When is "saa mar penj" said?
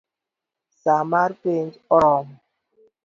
0.81-1.71